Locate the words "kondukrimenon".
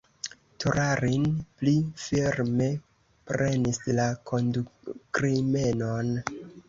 4.33-6.11